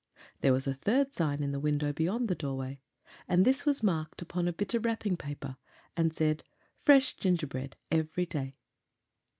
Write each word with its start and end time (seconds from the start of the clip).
There 0.39 0.51
was 0.51 0.65
a 0.65 0.73
third 0.73 1.13
sign 1.13 1.43
in 1.43 1.51
the 1.51 1.59
window 1.59 1.93
beyond 1.93 2.27
the 2.27 2.33
doorway, 2.33 2.81
and 3.27 3.45
this 3.45 3.67
was 3.67 3.83
marked 3.83 4.19
upon 4.23 4.47
a 4.47 4.51
bit 4.53 4.73
of 4.73 4.83
wrapping 4.83 5.15
paper, 5.15 5.57
and 5.95 6.11
said: 6.11 6.43
"Fresh 6.83 7.17
Gingerbread 7.17 7.75
Every 7.91 8.25
Day." 8.25 8.55